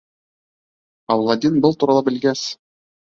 Аладдин 1.15 1.59
был 1.65 1.75
турала 1.83 2.01
белгәс: 2.09 2.47